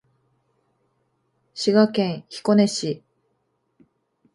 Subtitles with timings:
[1.53, 3.03] 滋賀県彦根市